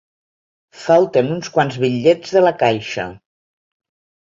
[0.85, 3.09] Falten uns quants bitllets de la caixa.